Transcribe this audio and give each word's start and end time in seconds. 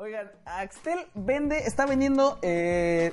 Oigan, 0.00 0.30
Axtel 0.44 1.00
vende, 1.14 1.58
está 1.66 1.84
vendiendo 1.84 2.38
eh, 2.42 3.12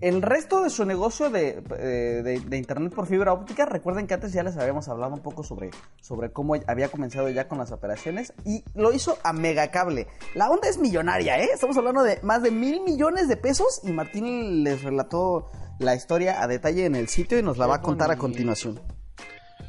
el 0.00 0.22
resto 0.22 0.62
de 0.62 0.70
su 0.70 0.84
negocio 0.84 1.28
de, 1.28 1.60
eh, 1.76 2.22
de- 2.22 2.38
de 2.40 2.56
internet 2.56 2.94
por 2.94 3.06
fibra 3.08 3.32
óptica. 3.32 3.66
Recuerden 3.66 4.06
que 4.06 4.14
antes 4.14 4.32
ya 4.32 4.44
les 4.44 4.56
habíamos 4.56 4.88
hablado 4.88 5.12
un 5.14 5.22
poco 5.22 5.42
sobre, 5.42 5.70
sobre 6.00 6.30
cómo 6.30 6.54
había 6.68 6.88
comenzado 6.88 7.28
ya 7.30 7.48
con 7.48 7.58
las 7.58 7.72
operaciones 7.72 8.32
y 8.44 8.62
lo 8.76 8.92
hizo 8.92 9.18
a 9.24 9.32
Megacable. 9.32 10.06
La 10.36 10.48
onda 10.50 10.68
es 10.68 10.78
millonaria, 10.78 11.36
¿eh? 11.40 11.48
Estamos 11.52 11.76
hablando 11.76 12.04
de 12.04 12.20
más 12.22 12.44
de 12.44 12.52
mil 12.52 12.80
millones 12.82 13.26
de 13.26 13.36
pesos 13.36 13.80
y 13.82 13.90
Martín 13.90 14.62
les 14.62 14.84
relató 14.84 15.50
la 15.80 15.96
historia 15.96 16.40
a 16.42 16.46
detalle 16.46 16.84
en 16.86 16.94
el 16.94 17.08
sitio 17.08 17.38
y 17.40 17.42
nos 17.42 17.58
la 17.58 17.66
va 17.66 17.76
a 17.76 17.82
contar 17.82 18.12
a 18.12 18.16
continuación. 18.16 18.80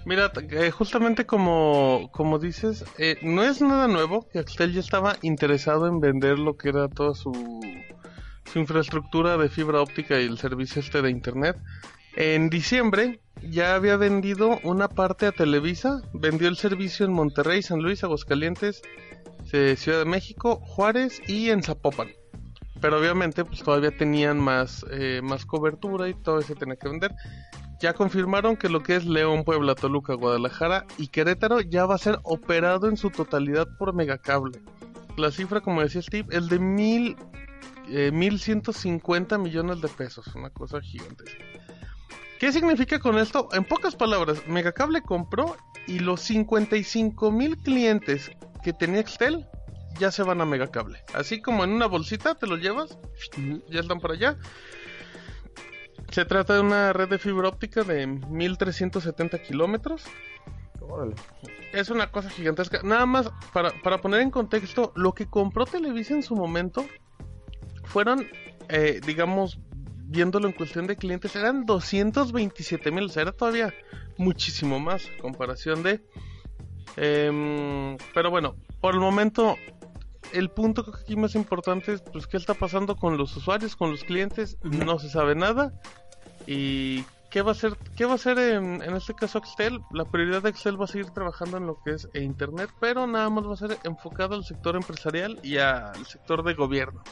Mira, 0.05 0.31
eh, 0.49 0.71
justamente 0.71 1.25
como, 1.25 2.09
como 2.11 2.39
dices, 2.39 2.85
eh, 2.97 3.17
no 3.21 3.43
es 3.43 3.61
nada 3.61 3.87
nuevo 3.87 4.27
que 4.29 4.39
Axtel 4.39 4.73
ya 4.73 4.79
estaba 4.79 5.17
interesado 5.21 5.87
en 5.87 5.99
vender 5.99 6.39
lo 6.39 6.57
que 6.57 6.69
era 6.69 6.87
toda 6.87 7.13
su, 7.13 7.31
su 8.51 8.59
infraestructura 8.59 9.37
de 9.37 9.49
fibra 9.49 9.81
óptica 9.81 10.19
y 10.19 10.25
el 10.25 10.37
servicio 10.37 10.81
este 10.81 11.01
de 11.01 11.09
internet. 11.09 11.57
En 12.15 12.49
diciembre 12.49 13.21
ya 13.41 13.75
había 13.75 13.97
vendido 13.97 14.59
una 14.63 14.89
parte 14.89 15.27
a 15.27 15.31
Televisa, 15.31 16.01
vendió 16.13 16.47
el 16.47 16.57
servicio 16.57 17.05
en 17.05 17.13
Monterrey, 17.13 17.61
San 17.61 17.79
Luis, 17.79 18.03
Aguascalientes, 18.03 18.81
eh, 19.53 19.75
Ciudad 19.77 19.99
de 19.99 20.05
México, 20.05 20.59
Juárez 20.61 21.21
y 21.27 21.49
en 21.49 21.63
Zapopan. 21.63 22.09
Pero 22.81 22.99
obviamente 22.99 23.45
pues 23.45 23.61
todavía 23.61 23.91
tenían 23.91 24.39
más, 24.39 24.85
eh, 24.91 25.21
más 25.23 25.45
cobertura 25.45 26.09
y 26.09 26.13
todo 26.13 26.41
se 26.41 26.55
tenía 26.55 26.75
que 26.75 26.89
vender. 26.89 27.11
Ya 27.79 27.93
confirmaron 27.93 28.57
que 28.57 28.67
lo 28.67 28.83
que 28.83 28.97
es 28.97 29.05
León, 29.05 29.45
Puebla, 29.45 29.73
Toluca, 29.73 30.13
Guadalajara 30.13 30.85
y 30.97 31.07
Querétaro 31.07 31.61
ya 31.61 31.85
va 31.85 31.95
a 31.95 31.99
ser 31.99 32.19
operado 32.23 32.89
en 32.89 32.97
su 32.97 33.09
totalidad 33.09 33.67
por 33.77 33.93
Megacable. 33.93 34.59
La 35.15 35.31
cifra, 35.31 35.61
como 35.61 35.81
decía 35.81 36.01
Steve, 36.01 36.27
es 36.31 36.49
de 36.49 36.59
mil, 36.59 37.15
eh, 37.89 38.11
1.150 38.13 39.39
millones 39.39 39.81
de 39.81 39.87
pesos, 39.87 40.27
una 40.35 40.49
cosa 40.49 40.81
gigantesca. 40.81 41.43
¿Qué 42.39 42.51
significa 42.51 42.99
con 42.99 43.17
esto? 43.17 43.49
En 43.51 43.65
pocas 43.65 43.95
palabras, 43.95 44.45
Megacable 44.47 45.01
compró 45.01 45.57
y 45.87 45.99
los 45.99 46.21
55 46.21 47.31
mil 47.31 47.57
clientes 47.57 48.31
que 48.63 48.73
tenía 48.73 49.01
Excel 49.01 49.45
ya 49.99 50.11
se 50.11 50.23
van 50.23 50.41
a 50.41 50.45
Megacable. 50.45 51.03
Así 51.13 51.41
como 51.41 51.63
en 51.63 51.71
una 51.71 51.85
bolsita 51.85 52.35
te 52.35 52.47
los 52.47 52.59
llevas, 52.59 52.97
ya 53.69 53.79
están 53.81 53.99
por 53.99 54.11
allá. 54.11 54.37
Se 56.11 56.25
trata 56.25 56.55
de 56.55 56.61
una 56.61 56.91
red 56.93 57.07
de 57.07 57.19
fibra 57.19 57.49
óptica 57.49 57.83
de 57.83 58.07
1370 58.07 59.39
kilómetros. 59.43 60.03
Es 61.71 61.89
una 61.89 62.11
cosa 62.11 62.29
gigantesca. 62.29 62.81
Nada 62.83 63.05
más, 63.05 63.29
para, 63.53 63.71
para 63.83 64.01
poner 64.01 64.21
en 64.21 64.31
contexto, 64.31 64.91
lo 64.95 65.13
que 65.13 65.27
compró 65.27 65.65
Televisa 65.65 66.15
en 66.15 66.23
su 66.23 66.35
momento 66.35 66.85
fueron, 67.83 68.27
eh, 68.69 68.99
digamos, 69.05 69.59
viéndolo 70.09 70.47
en 70.47 70.53
cuestión 70.53 70.87
de 70.87 70.95
clientes, 70.95 71.35
eran 71.35 71.65
227 71.65 72.91
mil. 72.91 73.05
O 73.05 73.09
sea, 73.09 73.21
era 73.21 73.31
todavía 73.31 73.73
muchísimo 74.17 74.79
más 74.79 75.05
a 75.05 75.21
comparación 75.21 75.83
de... 75.83 76.01
em, 76.97 77.97
pero 78.13 78.31
bueno, 78.31 78.55
por 78.81 78.95
el 78.95 78.99
momento, 78.99 79.57
el 80.33 80.49
punto 80.49 80.85
aquí 80.93 81.15
más 81.15 81.35
importante 81.35 81.93
es, 81.93 82.01
pues, 82.01 82.27
qué 82.27 82.37
está 82.37 82.53
pasando 82.53 82.95
con 82.95 83.17
los 83.17 83.35
usuarios, 83.35 83.75
con 83.75 83.91
los 83.91 84.03
clientes. 84.03 84.57
No 84.63 84.99
se 84.99 85.09
sabe 85.09 85.35
nada. 85.35 85.73
Y 86.47 87.03
¿Qué 87.29 87.43
va 87.43 87.49
a 87.49 87.51
hacer, 87.51 87.77
qué 87.95 88.05
va 88.05 88.13
a 88.13 88.15
hacer 88.15 88.39
en, 88.39 88.81
este 88.81 89.13
caso 89.13 89.37
Excel? 89.37 89.81
La 89.91 90.03
prioridad 90.05 90.41
de 90.41 90.49
Excel 90.49 90.81
va 90.81 90.85
a 90.85 90.87
seguir 90.87 91.11
trabajando 91.11 91.57
en 91.57 91.67
lo 91.67 91.79
que 91.83 91.91
es 91.91 92.09
Internet, 92.15 92.71
pero 92.79 93.05
nada 93.05 93.29
más 93.29 93.45
va 93.45 93.53
a 93.53 93.57
ser 93.57 93.77
enfocado 93.83 94.33
al 94.33 94.43
sector 94.43 94.75
empresarial 94.75 95.39
y 95.43 95.57
al 95.57 96.05
sector 96.07 96.43
de 96.43 96.55
gobierno. 96.55 97.03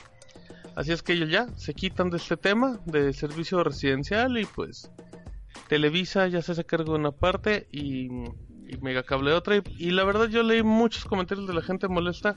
Así 0.76 0.92
es 0.92 1.04
que 1.04 1.14
ellos 1.14 1.30
ya 1.30 1.48
se 1.56 1.76
quitan 1.76 2.10
de 2.10 2.18
este 2.18 2.36
tema 2.36 2.80
de 2.86 3.14
servicio 3.14 3.64
residencial 3.64 4.40
y 4.40 4.46
pues 4.46 4.90
Televisa 5.68 6.28
ya 6.28 6.42
se 6.42 6.54
hace 6.54 6.66
cargo 6.66 6.94
de 6.94 7.00
una 7.00 7.12
parte 7.12 7.68
y, 7.72 8.10
y 8.70 8.78
Megacable 8.78 9.34
otra. 9.34 9.58
Y, 9.58 9.62
y 9.78 9.92
la 9.92 10.04
verdad 10.04 10.28
yo 10.28 10.44
leí 10.44 10.64
muchos 10.64 11.06
comentarios 11.06 11.48
de 11.48 11.54
la 11.54 11.62
gente 11.62 11.88
molesta 11.88 12.36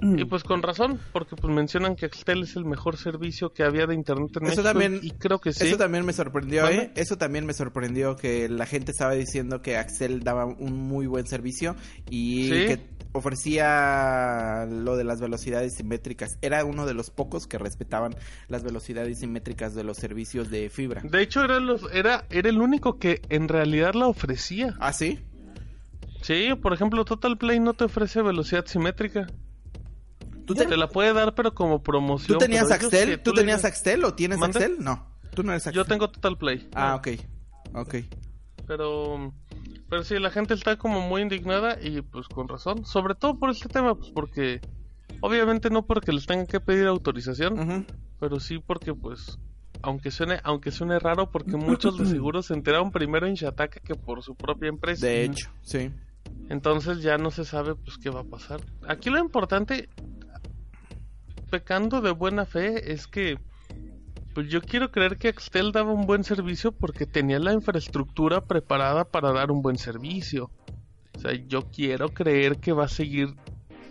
y 0.00 0.24
pues 0.24 0.44
con 0.44 0.62
razón, 0.62 0.98
porque 1.12 1.36
pues 1.36 1.52
mencionan 1.52 1.94
que 1.94 2.06
Excel 2.06 2.42
es 2.44 2.56
el 2.56 2.64
mejor 2.64 2.96
servicio 2.96 3.52
que 3.52 3.64
había 3.64 3.86
de 3.86 3.94
Internet 3.94 4.30
en 4.36 4.46
Eso 4.46 4.62
México 4.62 4.62
también- 4.62 5.00
y 5.02 5.10
creo 5.10 5.38
que 5.40 5.52
sí. 5.52 5.66
Eso 5.66 5.76
también 5.76 6.06
me 6.06 6.12
sorprendió. 6.14 6.66
¿eh? 6.68 6.90
Eso 6.94 7.16
también 7.18 7.44
me 7.44 7.52
sorprendió 7.52 8.16
que 8.16 8.48
la 8.48 8.64
gente 8.66 8.92
estaba 8.92 9.12
diciendo 9.12 9.60
que 9.60 9.76
Axel 9.76 10.20
daba 10.20 10.46
un 10.46 10.72
muy 10.88 11.06
buen 11.06 11.26
servicio 11.26 11.76
y 12.08 12.44
Sí. 12.44 12.50
que 12.66 12.94
ofrecía 13.12 14.66
lo 14.68 14.96
de 14.96 15.04
las 15.04 15.20
velocidades 15.20 15.74
simétricas. 15.76 16.38
Era 16.42 16.64
uno 16.64 16.86
de 16.86 16.94
los 16.94 17.10
pocos 17.10 17.46
que 17.46 17.58
respetaban 17.58 18.14
las 18.48 18.62
velocidades 18.64 19.20
simétricas 19.20 19.74
de 19.74 19.84
los 19.84 19.96
servicios 19.98 20.50
de 20.50 20.70
fibra. 20.70 21.02
De 21.04 21.22
hecho, 21.22 21.44
era, 21.44 21.60
los, 21.60 21.82
era, 21.92 22.24
era 22.30 22.48
el 22.48 22.60
único 22.60 22.98
que 22.98 23.20
en 23.28 23.48
realidad 23.48 23.94
la 23.94 24.06
ofrecía. 24.08 24.74
¿Ah, 24.80 24.92
sí? 24.92 25.20
Sí, 26.24 26.54
por 26.60 26.72
ejemplo, 26.72 27.04
Total 27.04 27.36
Play 27.36 27.60
no 27.60 27.74
te 27.74 27.84
ofrece 27.84 28.22
velocidad 28.22 28.64
simétrica. 28.66 29.26
¿Tú, 30.46 30.54
Te, 30.54 30.66
te- 30.66 30.76
la 30.76 30.88
puede 30.88 31.12
dar, 31.12 31.34
pero 31.34 31.54
como 31.54 31.82
promoción. 31.82 32.38
¿tú 32.38 32.44
tenías 32.44 32.66
que 32.78 33.16
¿Tú 33.18 33.32
le 33.32 33.40
tenías 33.42 33.60
digas- 33.60 33.64
Axel 33.64 34.04
o 34.04 34.14
tienes 34.14 34.38
¿Mande? 34.38 34.58
Axel? 34.58 34.76
No. 34.78 35.06
Tú 35.34 35.42
no 35.42 35.52
eres 35.52 35.66
Axel. 35.66 35.76
Yo 35.82 35.84
tengo 35.84 36.10
Total 36.10 36.36
Play. 36.38 36.68
Ah, 36.74 36.94
ok. 36.96 37.08
Ok. 37.74 37.94
Pero, 38.66 39.32
pero 39.90 40.04
sí, 40.04 40.18
la 40.18 40.30
gente 40.30 40.54
está 40.54 40.76
como 40.76 41.00
muy 41.06 41.22
indignada 41.22 41.78
y 41.80 42.00
pues 42.02 42.28
con 42.28 42.48
razón. 42.48 42.84
Sobre 42.86 43.14
todo 43.14 43.38
por 43.38 43.50
este 43.50 43.68
tema, 43.68 43.94
pues 43.94 44.10
porque 44.10 44.60
obviamente 45.20 45.68
no 45.70 45.84
porque 45.86 46.12
les 46.12 46.26
tengan 46.26 46.46
que 46.46 46.60
pedir 46.60 46.86
autorización, 46.86 47.86
pero 48.20 48.40
sí 48.40 48.58
porque 48.58 48.94
pues 48.94 49.38
aunque 49.82 50.10
suene 50.10 50.40
aunque 50.44 50.70
suene 50.70 50.98
raro 50.98 51.30
porque 51.30 51.56
muchos 51.56 51.98
de 51.98 52.06
seguro 52.06 52.42
se 52.42 52.54
enteraron 52.54 52.90
primero 52.90 53.26
en 53.26 53.34
Shataka 53.34 53.80
que 53.80 53.94
por 53.94 54.22
su 54.22 54.34
propia 54.34 54.68
empresa. 54.68 55.06
De 55.06 55.24
hecho, 55.24 55.50
sí. 55.62 55.90
Entonces 56.48 57.02
ya 57.02 57.18
no 57.18 57.30
se 57.30 57.44
sabe 57.44 57.74
pues 57.74 57.96
qué 57.98 58.10
va 58.10 58.20
a 58.20 58.24
pasar. 58.24 58.60
Aquí 58.86 59.10
lo 59.10 59.18
importante, 59.18 59.88
pecando 61.50 62.00
de 62.00 62.10
buena 62.10 62.44
fe, 62.44 62.92
es 62.92 63.06
que 63.06 63.38
pues 64.34 64.48
yo 64.48 64.60
quiero 64.60 64.90
creer 64.90 65.16
que 65.16 65.28
Axtel 65.28 65.70
daba 65.70 65.92
un 65.92 66.06
buen 66.06 66.24
servicio 66.24 66.72
porque 66.72 67.06
tenía 67.06 67.38
la 67.38 67.52
infraestructura 67.52 68.40
preparada 68.40 69.04
para 69.04 69.32
dar 69.32 69.52
un 69.52 69.62
buen 69.62 69.78
servicio. 69.78 70.50
O 71.16 71.20
sea, 71.20 71.32
yo 71.32 71.70
quiero 71.70 72.08
creer 72.08 72.58
que 72.58 72.72
va 72.72 72.84
a 72.84 72.88
seguir 72.88 73.28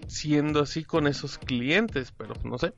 siendo 0.07 0.59
así 0.59 0.83
con 0.83 1.07
esos 1.07 1.37
clientes, 1.37 2.11
pero 2.11 2.33
no 2.43 2.57
sé. 2.57 2.73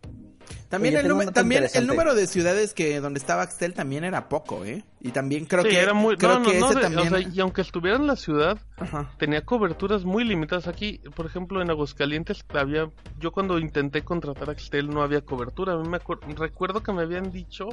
También, 0.69 0.95
Oye, 0.95 1.03
el, 1.03 1.07
número- 1.09 1.31
también 1.31 1.65
el 1.73 1.87
número 1.87 2.15
de 2.15 2.27
ciudades 2.27 2.73
que 2.73 2.99
donde 2.99 3.19
estaba 3.19 3.43
Axtel 3.43 3.73
también 3.73 4.03
era 4.03 4.27
poco, 4.29 4.65
¿eh? 4.65 4.83
Y 4.99 5.11
también 5.11 5.45
creo 5.45 5.63
Sí, 5.63 5.69
que 5.69 5.79
era 5.79 5.93
muy... 5.93 6.17
creo 6.17 6.33
no, 6.33 6.39
no, 6.39 6.49
que 6.51 6.59
no, 6.59 6.65
ese 6.67 6.75
de- 6.75 6.81
también 6.81 7.13
o 7.13 7.17
sea, 7.17 7.29
y 7.33 7.39
aunque 7.39 7.61
estuviera 7.61 7.97
en 7.97 8.07
la 8.07 8.15
ciudad, 8.15 8.57
Ajá. 8.77 9.11
tenía 9.17 9.45
coberturas 9.45 10.03
muy 10.05 10.23
limitadas 10.23 10.67
aquí. 10.67 10.99
Por 11.15 11.25
ejemplo, 11.25 11.61
en 11.61 11.69
Aguascalientes 11.69 12.43
había, 12.53 12.89
yo 13.19 13.31
cuando 13.31 13.59
intenté 13.59 14.01
contratar 14.03 14.49
a 14.49 14.53
Axtel 14.53 14.89
no 14.89 15.01
había 15.03 15.21
cobertura. 15.21 15.73
A 15.73 15.77
mí 15.77 15.87
me 15.87 15.99
acuer- 15.99 16.19
recuerdo 16.35 16.81
que 16.81 16.91
me 16.91 17.03
habían 17.03 17.31
dicho 17.31 17.69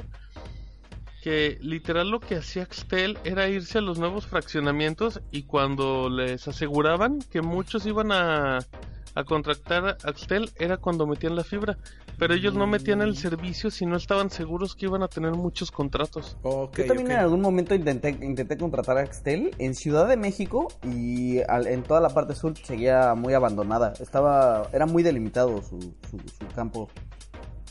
que 1.23 1.57
literal 1.61 2.09
lo 2.09 2.19
que 2.19 2.35
hacía 2.35 2.63
Axtel 2.63 3.17
era 3.23 3.47
irse 3.47 3.77
a 3.77 3.81
los 3.81 3.97
nuevos 3.97 4.27
fraccionamientos 4.27 5.21
y 5.31 5.43
cuando 5.43 6.09
les 6.09 6.47
aseguraban 6.49 7.19
que 7.31 7.41
muchos 7.41 7.85
iban 7.85 8.11
a, 8.11 8.59
a 9.15 9.23
contratar 9.23 9.85
a 9.85 9.97
Axtel 10.03 10.51
era 10.59 10.75
cuando 10.77 11.07
metían 11.07 11.35
la 11.37 11.45
fibra. 11.45 11.77
Pero 12.19 12.35
ellos 12.35 12.53
no 12.53 12.67
metían 12.67 13.01
el 13.01 13.17
servicio 13.17 13.71
si 13.71 13.85
no 13.87 13.95
estaban 13.95 14.29
seguros 14.29 14.75
que 14.75 14.85
iban 14.85 15.01
a 15.01 15.07
tener 15.07 15.31
muchos 15.31 15.71
contratos. 15.71 16.37
Ok, 16.43 16.77
Yo 16.79 16.85
también 16.85 17.07
ok. 17.07 17.13
en 17.13 17.19
algún 17.19 17.41
momento 17.41 17.73
intenté, 17.73 18.09
intenté 18.09 18.55
contratar 18.55 18.97
a 18.97 19.01
Axtel 19.01 19.49
en 19.57 19.73
Ciudad 19.73 20.07
de 20.07 20.15
México 20.17 20.67
y 20.83 21.39
al- 21.47 21.65
en 21.67 21.81
toda 21.83 22.01
la 22.01 22.09
parte 22.09 22.35
sur 22.35 22.55
seguía 22.57 23.15
muy 23.15 23.33
abandonada. 23.33 23.93
Estaba, 23.99 24.69
era 24.73 24.85
muy 24.85 25.01
delimitado 25.01 25.61
su, 25.63 25.79
su, 25.79 26.19
su 26.37 26.47
campo 26.53 26.87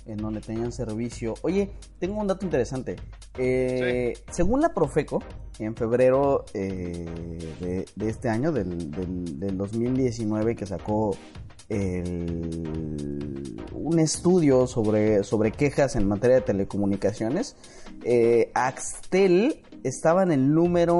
en 0.06 0.16
donde 0.18 0.40
tenían 0.40 0.72
servicio. 0.72 1.34
Oye, 1.42 1.70
tengo 1.98 2.20
un 2.20 2.26
dato 2.26 2.44
interesante. 2.44 2.96
Eh, 3.38 4.14
Según 4.30 4.60
la 4.60 4.74
Profeco, 4.74 5.22
en 5.58 5.74
febrero 5.76 6.44
eh, 6.54 7.06
de, 7.60 7.86
de 7.94 8.08
este 8.08 8.28
año, 8.28 8.50
del, 8.52 8.90
del, 8.90 9.38
del 9.38 9.56
2019, 9.56 10.56
que 10.56 10.66
sacó 10.66 11.16
el- 11.68 13.62
un 13.72 13.98
estudio 13.98 14.66
sobre, 14.66 15.22
sobre 15.24 15.52
quejas 15.52 15.96
en 15.96 16.06
materia 16.08 16.36
de 16.36 16.42
telecomunicaciones, 16.42 17.56
eh, 18.04 18.50
Axtel 18.54 19.62
estaba 19.84 20.22
en 20.22 20.32
el 20.32 20.52
número 20.54 20.96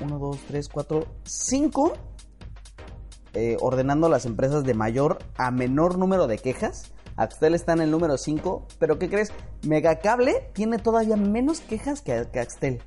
1, 0.00 0.18
2, 0.18 0.38
3, 0.48 0.68
4, 0.68 1.06
5, 1.24 1.92
eh, 3.34 3.56
ordenando 3.60 4.06
a 4.06 4.10
las 4.10 4.26
empresas 4.26 4.64
de 4.64 4.74
mayor 4.74 5.18
a 5.36 5.50
menor 5.50 5.98
número 5.98 6.26
de 6.26 6.38
quejas. 6.38 6.92
Axtel 7.16 7.54
está 7.54 7.72
en 7.72 7.80
el 7.80 7.90
número 7.90 8.18
5, 8.18 8.66
pero 8.78 8.98
¿qué 8.98 9.08
crees? 9.08 9.32
Megacable 9.66 10.50
tiene 10.52 10.78
todavía 10.78 11.16
menos 11.16 11.60
quejas 11.60 12.02
que, 12.02 12.26
que 12.32 12.40
Axtel. 12.40 12.82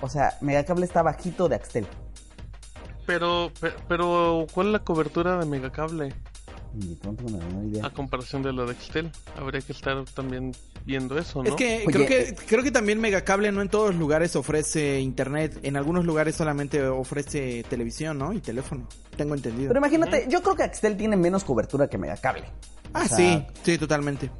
O 0.00 0.08
sea, 0.08 0.38
Megacable 0.40 0.84
está 0.86 1.02
bajito 1.02 1.48
de 1.48 1.56
Axtel. 1.56 1.86
Pero, 3.06 3.50
pe- 3.60 3.72
pero, 3.88 4.46
¿cuál 4.52 4.68
es 4.68 4.72
la 4.74 4.78
cobertura 4.84 5.38
de 5.38 5.46
Megacable? 5.46 6.14
Ni 6.74 6.94
pronto 6.94 7.24
una 7.24 7.42
menor 7.46 7.64
idea. 7.64 7.86
A 7.86 7.90
comparación 7.90 8.42
de 8.42 8.52
lo 8.52 8.66
de 8.66 8.72
Excel. 8.74 9.10
Habría 9.38 9.62
que 9.62 9.72
estar 9.72 10.04
también 10.14 10.52
viendo 10.84 11.18
eso, 11.18 11.42
¿no? 11.42 11.48
Es 11.48 11.54
que, 11.56 11.84
Oye, 11.86 11.92
creo 11.92 12.06
que 12.06 12.20
eh, 12.20 12.36
creo 12.46 12.62
que 12.62 12.70
también 12.70 13.00
Megacable 13.00 13.50
no 13.50 13.62
en 13.62 13.70
todos 13.70 13.88
los 13.90 13.96
lugares 13.98 14.36
ofrece 14.36 15.00
internet. 15.00 15.58
En 15.62 15.78
algunos 15.78 16.04
lugares 16.04 16.36
solamente 16.36 16.86
ofrece 16.86 17.64
televisión, 17.70 18.18
¿no? 18.18 18.34
Y 18.34 18.40
teléfono. 18.40 18.86
Tengo 19.16 19.34
entendido. 19.34 19.68
Pero 19.68 19.80
imagínate, 19.80 20.26
yo 20.28 20.42
creo 20.42 20.54
que 20.54 20.62
Axtel 20.64 20.96
tiene 20.98 21.16
menos 21.16 21.42
cobertura 21.42 21.88
que 21.88 21.96
Megacable. 21.96 22.44
Ah, 23.00 23.04
o 23.04 23.08
sea- 23.08 23.16
sí, 23.16 23.46
sí, 23.62 23.78
totalmente. 23.78 24.30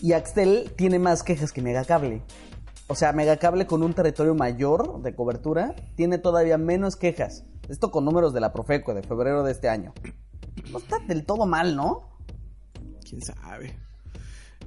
Y 0.00 0.12
Axtel 0.14 0.72
tiene 0.76 0.98
más 0.98 1.22
quejas 1.22 1.52
que 1.52 1.60
Megacable. 1.60 2.22
O 2.86 2.94
sea, 2.94 3.12
Megacable 3.12 3.66
con 3.66 3.82
un 3.82 3.92
territorio 3.94 4.34
mayor 4.34 5.02
de 5.02 5.14
cobertura 5.14 5.74
tiene 5.96 6.18
todavía 6.18 6.56
menos 6.58 6.96
quejas. 6.96 7.44
Esto 7.68 7.90
con 7.90 8.04
números 8.04 8.32
de 8.32 8.40
la 8.40 8.52
Profeco 8.52 8.94
de 8.94 9.02
febrero 9.02 9.42
de 9.44 9.52
este 9.52 9.68
año. 9.68 9.92
No 10.72 10.78
está 10.78 10.98
del 11.00 11.24
todo 11.24 11.46
mal, 11.46 11.76
¿no? 11.76 12.18
Quién 13.08 13.20
sabe. 13.22 13.78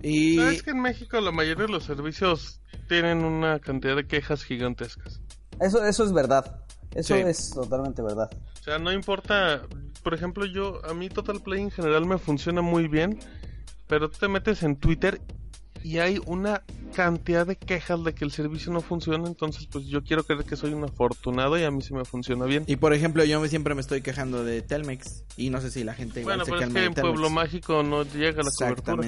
Y 0.01 0.38
¿Sabes 0.38 0.63
que 0.63 0.71
en 0.71 0.81
México 0.81 1.19
la 1.21 1.31
mayoría 1.31 1.65
de 1.65 1.71
los 1.71 1.83
servicios 1.85 2.62
tienen 2.88 3.24
una 3.25 3.59
cantidad 3.59 3.95
de 3.95 4.06
quejas 4.07 4.44
gigantescas? 4.44 5.21
Eso, 5.59 5.83
eso 5.85 6.03
es 6.03 6.13
verdad. 6.13 6.62
Eso 6.94 7.15
Sí. 7.15 7.21
es 7.21 7.50
totalmente 7.50 8.01
verdad. 8.01 8.30
O 8.59 8.63
sea, 8.63 8.77
no 8.80 8.91
importa, 8.91 9.62
por 10.04 10.14
ejemplo, 10.14 10.46
yo, 10.46 10.86
a 10.86 10.94
mí 10.94 11.10
Total 11.10 11.42
Play 11.42 11.62
en 11.62 11.72
general 11.72 12.06
me 12.06 12.18
funciona 12.18 12.62
muy 12.62 12.88
bien, 12.88 13.18
pero 13.88 14.10
tú 14.10 14.20
te 14.20 14.28
metes 14.28 14.64
en 14.64 14.76
Twitter 14.76 15.22
y 15.84 16.00
hay 16.00 16.20
una 16.26 16.64
cantidad 16.94 17.46
de 17.46 17.56
quejas 17.56 18.04
de 18.04 18.14
que 18.14 18.24
el 18.24 18.32
servicio 18.32 18.72
no 18.72 18.82
funciona, 18.82 19.28
entonces 19.28 19.68
pues 19.70 19.86
yo 19.86 20.04
quiero 20.04 20.24
creer 20.24 20.46
que 20.46 20.56
soy 20.56 20.74
un 20.74 20.84
afortunado 20.84 21.58
y 21.58 21.64
a 21.64 21.72
mí 21.72 21.82
sí 21.82 21.94
me 21.94 22.06
funciona 22.06 22.46
bien. 22.46 22.64
Y 22.68 22.76
por 22.76 22.94
ejemplo, 22.94 23.24
yo 23.24 23.46
siempre 23.48 23.76
me 23.76 23.82
estoy 23.82 24.02
quejando 24.02 24.44
de 24.44 24.62
Telmex. 24.62 25.24
Y 25.38 25.50
no 25.50 25.60
sé 25.60 25.72
si 25.72 25.84
la 25.84 25.94
gente 25.94 26.22
igual 26.22 26.38
bueno, 26.38 26.46
se 26.46 26.52
pero 26.52 26.64
es 26.64 26.74
que 26.74 26.86
en. 26.86 26.94
Pueblo 26.94 27.30
Mágico 27.30 27.84
no 27.84 28.04
llega 28.04 28.44
la 28.44 28.52
cobertura. 28.58 29.08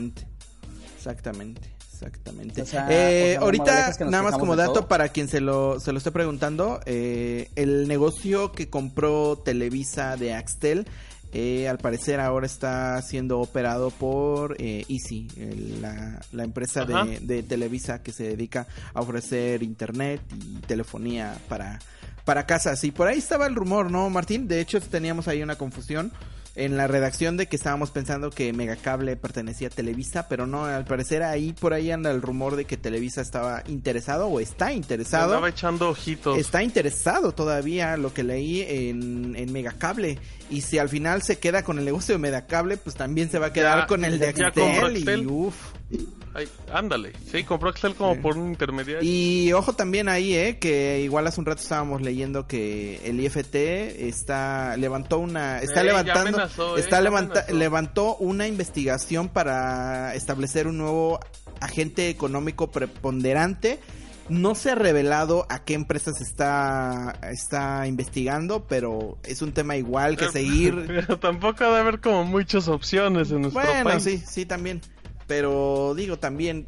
Exactamente. 0.96 1.75
Exactamente. 1.96 2.62
Exactamente. 2.62 2.62
O 2.62 2.66
sea, 2.66 2.88
Eh, 2.92 3.24
o 3.24 3.32
sea, 3.32 3.40
ahorita, 3.42 3.94
nada 4.06 4.24
más 4.24 4.38
como 4.38 4.56
dato 4.56 4.74
todo. 4.74 4.88
para 4.88 5.10
quien 5.10 5.28
se 5.28 5.40
lo, 5.42 5.80
se 5.80 5.92
lo 5.92 5.98
esté 5.98 6.12
preguntando, 6.12 6.80
eh, 6.86 7.50
el 7.56 7.88
negocio 7.88 8.52
que 8.52 8.70
compró 8.70 9.38
Televisa 9.38 10.18
de 10.18 10.34
Axtel, 10.34 10.88
eh, 11.34 11.68
al 11.68 11.78
parecer 11.80 12.20
ahora 12.22 12.46
está 12.46 13.02
siendo 13.02 13.40
operado 13.40 13.90
por 13.92 14.56
eh, 14.60 14.86
Easy, 14.88 15.28
el- 15.38 15.82
la, 15.82 16.22
la 16.32 16.44
empresa 16.44 16.86
de 16.86 17.44
Televisa 17.44 18.02
que 18.02 18.14
se 18.14 18.24
dedica 18.24 18.68
a 18.94 19.02
ofrecer 19.02 19.62
internet 19.64 20.22
y 20.34 20.60
telefonía 20.66 21.36
para, 21.50 21.80
para 22.24 22.46
casas. 22.46 22.82
Y 22.86 22.92
por 22.92 23.08
ahí 23.08 23.18
estaba 23.18 23.48
el 23.48 23.56
rumor, 23.56 23.92
¿no, 23.92 24.10
Martín? 24.10 24.48
De 24.48 24.62
hecho, 24.62 24.80
teníamos 24.80 25.28
ahí 25.28 25.44
una 25.44 25.58
confusión 25.58 26.12
en 26.56 26.78
la 26.78 26.88
redacción 26.88 27.36
de 27.38 27.48
que 27.48 27.56
estábamos 27.56 27.92
pensando 27.92 28.30
que 28.30 28.54
Megacable 28.54 29.16
pertenecía 29.18 29.68
a 29.68 29.72
Televisa, 29.72 30.28
pero 30.30 30.48
no, 30.48 30.66
al 30.66 30.86
parecer 30.86 31.22
ahí 31.22 31.54
por 31.54 31.74
ahí 31.74 31.92
anda 31.92 32.12
el 32.12 32.22
rumor 32.22 32.56
de 32.56 32.66
que 32.66 32.78
Televisa 32.78 33.22
estaba 33.22 33.63
interesado 33.68 34.28
o 34.28 34.40
está 34.40 34.72
interesado. 34.72 35.25
Andaba 35.25 35.50
echando 35.50 35.90
ojitos. 35.90 36.38
Está 36.38 36.63
interesado 36.63 37.34
todavía 37.34 37.98
lo 37.98 38.13
que 38.13 38.24
leí 38.24 38.62
en, 38.62 39.36
en 39.36 39.52
Megacable. 39.52 40.18
Y 40.50 40.62
si 40.62 40.78
al 40.78 40.90
final 40.90 41.22
se 41.24 41.40
queda 41.40 41.63
con 41.63 41.78
el 41.80 41.86
negocio 41.86 42.16
de 42.16 42.19
Megacable, 42.19 42.78
pues 42.78 42.96
también 42.96 43.30
se 43.30 43.40
va 43.40 43.48
a 43.48 43.54
quedar 43.54 43.80
Ya, 43.80 43.88
con 43.88 44.06
el 44.06 44.19
de 44.19 44.28
Axtel. 44.28 45.24
Y 45.24 45.25
uff. 45.25 45.56
Ay, 46.34 46.50
ándale, 46.74 47.14
sí, 47.32 47.44
compró 47.44 47.70
Excel 47.70 47.96
como 47.96 48.16
Sí. 48.16 48.20
por 48.20 48.38
un 48.38 48.50
intermediario. 48.50 49.00
Y 49.10 49.54
ojo 49.54 49.72
también 49.74 50.10
ahí, 50.10 50.34
eh, 50.34 50.58
que 50.60 51.00
igual 51.02 51.26
hace 51.28 51.40
un 51.40 51.46
rato 51.46 51.62
estábamos 51.62 52.02
leyendo 52.02 52.46
que 52.46 53.00
el 53.06 53.20
IFT 53.22 53.56
está 54.10 54.76
levantó 54.76 55.20
una 55.20 55.60
está 55.62 55.82
Eh, 55.82 55.86
levantando 55.86 56.30
amenazó, 56.40 56.76
eh, 56.78 56.82
está 56.82 57.00
levanta- 57.00 57.46
levantó 57.54 58.18
una 58.18 58.48
investigación 58.48 59.30
para 59.30 60.14
establecer 60.16 60.68
un 60.68 60.78
nuevo 60.78 61.20
agente 61.62 62.10
económico 62.10 62.70
preponderante. 62.70 63.80
No 64.28 64.56
se 64.56 64.72
ha 64.72 64.76
revelado 64.76 65.46
a 65.50 65.64
qué 65.64 65.76
empresas 65.76 66.20
está 66.20 67.18
está 67.32 67.88
investigando, 67.88 68.66
pero 68.68 69.20
es 69.24 69.42
un 69.42 69.54
tema 69.54 69.78
igual 69.78 70.18
que 70.18 70.28
seguir 70.32 70.84
Pero 70.88 71.18
tampoco 71.20 71.64
debe 71.64 71.78
haber 71.80 72.02
como 72.02 72.26
muchas 72.26 72.68
opciones 72.68 73.32
en 73.32 73.44
nuestro 73.44 73.62
bueno, 73.64 73.84
país. 73.92 74.04
sí, 74.04 74.18
sí, 74.28 74.46
también. 74.46 74.82
Pero 75.27 75.94
digo, 75.95 76.18
también, 76.19 76.68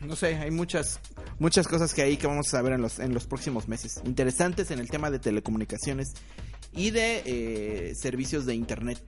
no 0.00 0.16
sé, 0.16 0.36
hay 0.36 0.50
muchas, 0.50 1.00
muchas 1.38 1.68
cosas 1.68 1.94
que 1.94 2.02
hay 2.02 2.16
que 2.16 2.26
vamos 2.26 2.52
a 2.54 2.62
ver 2.62 2.72
en 2.72 2.82
los, 2.82 2.98
en 2.98 3.12
los 3.14 3.26
próximos 3.26 3.68
meses. 3.68 4.00
Interesantes 4.04 4.70
en 4.70 4.78
el 4.78 4.88
tema 4.88 5.10
de 5.10 5.18
telecomunicaciones 5.18 6.14
y 6.72 6.90
de 6.90 7.22
eh, 7.24 7.94
servicios 7.94 8.46
de 8.46 8.54
Internet 8.54 9.00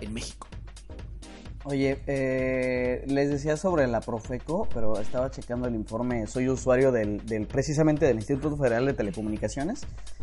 en 0.00 0.12
México. 0.12 0.48
Oye, 1.64 2.00
eh, 2.06 3.04
les 3.06 3.28
decía 3.28 3.58
sobre 3.58 3.86
la 3.86 4.00
Profeco, 4.00 4.66
pero 4.72 4.98
estaba 4.98 5.30
checando 5.30 5.68
el 5.68 5.74
informe, 5.74 6.26
soy 6.26 6.48
usuario 6.48 6.90
del, 6.90 7.24
del 7.26 7.46
precisamente 7.46 8.06
del 8.06 8.16
Instituto 8.16 8.56
Federal 8.56 8.86
de 8.86 8.94
Telecomunicaciones, 8.94 9.82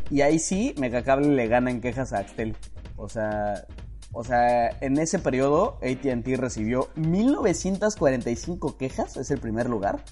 y 0.09 0.21
ahí 0.21 0.39
sí 0.39 0.73
Megacable 0.79 1.27
le 1.27 1.47
gana 1.47 1.69
en 1.69 1.79
quejas 1.79 2.11
a 2.11 2.19
Axtel. 2.19 2.55
O 2.95 3.07
sea, 3.07 3.67
o 4.13 4.24
sea, 4.24 4.69
en 4.81 4.98
ese 4.98 5.19
periodo 5.19 5.77
AT&T 5.81 6.38
recibió 6.38 6.89
1945 6.95 8.77
quejas, 8.77 9.18
es 9.18 9.31
el 9.31 9.39
primer 9.39 9.69
lugar. 9.69 10.04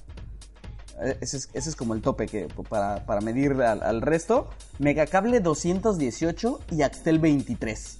Eh, 1.01 1.17
Ese 1.21 1.37
es, 1.37 1.49
ese 1.53 1.69
es 1.69 1.75
como 1.75 1.93
el 1.93 2.01
tope 2.01 2.27
que 2.27 2.47
para, 2.69 3.05
para 3.05 3.21
medir 3.21 3.53
al, 3.53 3.83
al 3.83 4.01
resto. 4.01 4.49
Megacable 4.79 5.39
218 5.39 6.59
y 6.71 6.81
Axtel 6.83 7.19
23. 7.19 7.99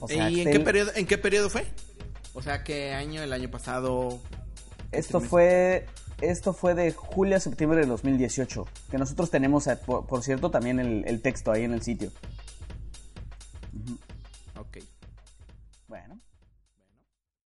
O 0.00 0.08
sea, 0.08 0.30
¿Y 0.30 0.40
en 0.40 0.50
qué 0.50 0.60
periodo, 0.60 0.90
en 0.94 1.06
qué 1.06 1.18
periodo 1.18 1.48
fue? 1.48 1.64
O 2.34 2.42
sea, 2.42 2.64
¿qué 2.64 2.92
año? 2.92 3.22
¿El 3.22 3.32
año 3.32 3.50
pasado? 3.50 4.20
Esto 4.90 5.20
mes? 5.20 5.28
fue 5.28 5.86
esto 6.20 6.52
fue 6.52 6.74
de 6.74 6.92
julio 6.92 7.36
a 7.36 7.40
septiembre 7.40 7.80
de 7.80 7.86
2018. 7.86 8.66
Que 8.90 8.98
nosotros 8.98 9.30
tenemos, 9.30 9.66
eh, 9.66 9.76
por, 9.76 10.06
por 10.06 10.22
cierto, 10.22 10.50
también 10.50 10.78
el, 10.78 11.04
el 11.06 11.20
texto 11.20 11.50
ahí 11.50 11.64
en 11.64 11.72
el 11.72 11.82
sitio. 11.82 12.10
Ok. 13.72 13.82
Bueno. 13.84 14.11